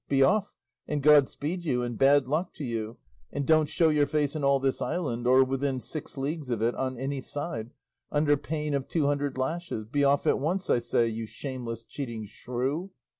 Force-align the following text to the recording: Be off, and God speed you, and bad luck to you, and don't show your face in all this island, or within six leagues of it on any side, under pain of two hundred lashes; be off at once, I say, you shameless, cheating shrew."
Be 0.09 0.23
off, 0.23 0.51
and 0.87 1.03
God 1.03 1.29
speed 1.29 1.63
you, 1.63 1.83
and 1.83 1.95
bad 1.95 2.27
luck 2.27 2.53
to 2.53 2.63
you, 2.63 2.97
and 3.31 3.45
don't 3.45 3.69
show 3.69 3.89
your 3.89 4.07
face 4.07 4.35
in 4.35 4.43
all 4.43 4.59
this 4.59 4.81
island, 4.81 5.27
or 5.27 5.43
within 5.43 5.79
six 5.79 6.17
leagues 6.17 6.49
of 6.49 6.59
it 6.59 6.73
on 6.73 6.97
any 6.97 7.21
side, 7.21 7.69
under 8.11 8.35
pain 8.35 8.73
of 8.73 8.87
two 8.87 9.05
hundred 9.05 9.37
lashes; 9.37 9.85
be 9.85 10.03
off 10.03 10.25
at 10.25 10.39
once, 10.39 10.71
I 10.71 10.79
say, 10.79 11.07
you 11.07 11.27
shameless, 11.27 11.83
cheating 11.83 12.25
shrew." 12.25 12.89